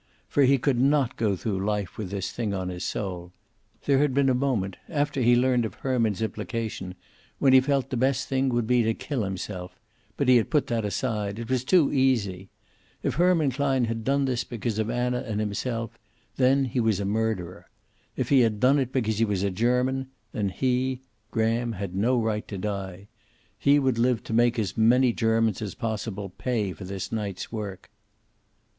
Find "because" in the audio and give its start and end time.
14.57-14.79, 18.91-19.19